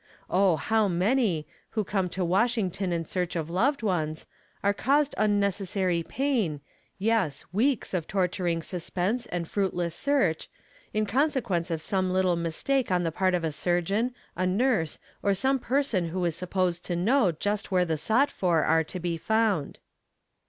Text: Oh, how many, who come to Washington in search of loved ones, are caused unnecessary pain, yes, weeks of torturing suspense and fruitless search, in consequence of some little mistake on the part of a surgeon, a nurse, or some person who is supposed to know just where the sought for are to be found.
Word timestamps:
Oh, 0.31 0.55
how 0.55 0.87
many, 0.87 1.45
who 1.77 1.83
come 1.83 2.09
to 2.09 2.25
Washington 2.25 2.91
in 2.91 3.05
search 3.05 3.35
of 3.35 3.51
loved 3.51 3.83
ones, 3.83 4.25
are 4.63 4.73
caused 4.73 5.13
unnecessary 5.15 6.01
pain, 6.01 6.59
yes, 6.97 7.45
weeks 7.53 7.93
of 7.93 8.07
torturing 8.07 8.63
suspense 8.63 9.27
and 9.27 9.47
fruitless 9.47 9.93
search, 9.93 10.49
in 10.91 11.05
consequence 11.05 11.69
of 11.69 11.83
some 11.83 12.11
little 12.11 12.35
mistake 12.35 12.89
on 12.91 13.03
the 13.03 13.11
part 13.11 13.35
of 13.35 13.43
a 13.43 13.51
surgeon, 13.51 14.15
a 14.35 14.47
nurse, 14.47 14.97
or 15.21 15.35
some 15.35 15.59
person 15.59 16.09
who 16.09 16.25
is 16.25 16.35
supposed 16.35 16.83
to 16.85 16.95
know 16.95 17.31
just 17.31 17.69
where 17.69 17.85
the 17.85 17.95
sought 17.95 18.31
for 18.31 18.63
are 18.63 18.83
to 18.83 18.99
be 18.99 19.17
found. 19.17 19.77